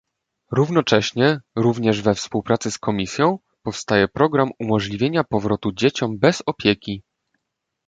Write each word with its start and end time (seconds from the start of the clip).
Równocześnie, 0.51 1.39
również 1.55 2.01
we 2.01 2.15
współpracy 2.15 2.71
z 2.71 2.77
Komisją, 2.77 3.39
powstaje 3.63 4.07
program 4.07 4.51
umożliwienia 4.59 5.23
powrotu 5.23 5.71
dzieciom 5.71 6.17
bez 6.19 6.43
opieki 6.45 7.03